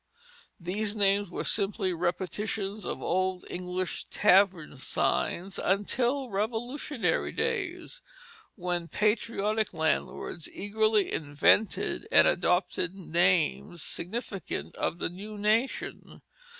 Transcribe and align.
These 0.59 0.95
names 0.95 1.29
were 1.29 1.43
simply 1.43 1.93
repetitions 1.93 2.85
of 2.85 3.03
old 3.03 3.45
English 3.51 4.05
tavern 4.05 4.77
signs 4.77 5.59
until 5.59 6.31
Revolutionary 6.31 7.31
days, 7.31 8.01
when 8.55 8.87
patriotic 8.87 9.75
landlords 9.75 10.49
eagerly 10.51 11.11
invented 11.13 12.07
and 12.11 12.27
adopted 12.27 12.95
names 12.95 13.83
significant 13.83 14.75
of 14.75 14.97
the 14.97 15.07
new 15.09 15.37
nation. 15.37 16.23